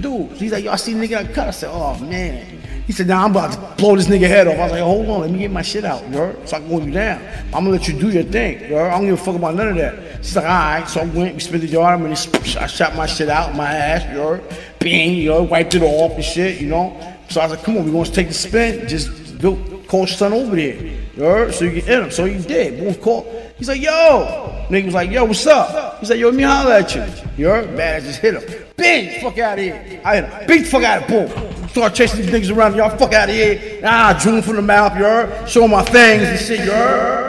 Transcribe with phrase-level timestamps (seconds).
[0.00, 0.32] dude.
[0.32, 1.48] He's like, yo, I see nigga cut.
[1.48, 2.58] I said, oh man.
[2.86, 4.56] He said, nah, I'm about to blow this nigga head off.
[4.56, 6.34] I was like, hold on, let me get my shit out, yo.
[6.46, 7.20] So I can hold you down.
[7.46, 8.82] I'm gonna let you do your thing, yo.
[8.82, 10.24] I don't give a fuck about none of that.
[10.24, 10.88] She's like, all right.
[10.88, 14.10] So I went, we spent the yard, and I shot my shit out, my ass,
[14.10, 14.40] yo.
[14.78, 16.96] Bing, yo, wiped it off and shit, you know.
[17.28, 18.88] So I was like, come on, we gonna take the spin.
[18.88, 20.82] Just go, call your son over there,
[21.14, 21.50] yo.
[21.50, 22.10] So you can hit him.
[22.10, 22.80] So he did.
[22.80, 23.26] Boom, call.
[23.58, 24.64] He's like, yo.
[24.70, 25.74] Nigga was like, yo, what's up?
[26.00, 27.04] He's said, yo, let me holler at you.
[27.36, 27.76] You heard?
[27.76, 28.64] Bad, I just hit him.
[28.76, 30.00] Bing, fuck out of here.
[30.04, 30.46] I hit him.
[30.46, 31.26] Bing, fuck out of here.
[31.26, 31.68] Boom.
[31.68, 32.76] Start chasing these niggas around.
[32.76, 33.80] Y'all fuck out of here.
[33.84, 35.48] Ah, drew him from the mouth, you heard?
[35.48, 37.27] Showing my fangs and shit, you heard?